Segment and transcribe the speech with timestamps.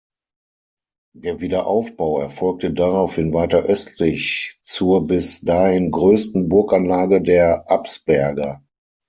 [1.13, 8.63] Der Wiederaufbau erfolgte daraufhin weiter östlich zur bis dahin größten Burganlage der Absberger.